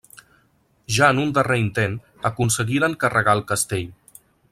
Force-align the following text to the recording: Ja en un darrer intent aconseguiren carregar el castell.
Ja 0.95 1.09
en 1.15 1.19
un 1.23 1.33
darrer 1.37 1.57
intent 1.63 1.97
aconseguiren 2.31 2.97
carregar 3.05 3.37
el 3.41 3.45
castell. 3.53 3.85